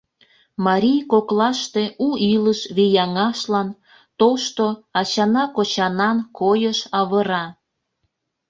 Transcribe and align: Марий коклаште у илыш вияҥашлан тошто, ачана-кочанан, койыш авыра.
Марий 0.65 1.01
коклаште 1.11 1.83
у 2.05 2.09
илыш 2.33 2.59
вияҥашлан 2.77 3.69
тошто, 4.19 4.65
ачана-кочанан, 4.99 6.17
койыш 6.39 6.79
авыра. 6.99 7.45